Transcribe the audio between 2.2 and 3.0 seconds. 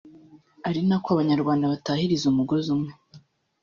umugozi umwe